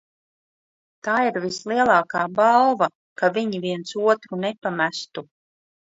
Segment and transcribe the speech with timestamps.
[1.07, 2.89] Tā ir vislielākā balva,
[3.23, 5.25] ka viņi viens otru nepamestu.